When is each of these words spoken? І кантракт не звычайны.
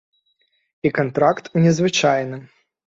І 0.89 0.93
кантракт 1.01 1.53
не 1.63 1.77
звычайны. 1.81 2.45